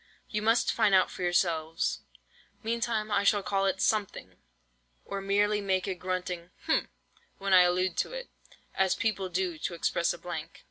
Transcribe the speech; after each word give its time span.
You 0.31 0.41
must 0.41 0.73
find 0.73 0.95
out 0.95 1.11
for 1.11 1.21
yourselves. 1.21 1.99
Meantime 2.63 3.11
I 3.11 3.23
shall 3.23 3.43
call 3.43 3.67
it 3.67 3.79
something, 3.79 4.37
or 5.05 5.21
merely 5.21 5.61
make 5.61 5.85
a 5.85 5.93
grunting—hm—when 5.93 7.53
I 7.53 7.61
allude 7.61 7.97
to 7.97 8.11
it, 8.11 8.27
as 8.73 8.95
people 8.95 9.29
do 9.29 9.59
to 9.59 9.75
express 9.75 10.11
a 10.11 10.17
blank." 10.17 10.59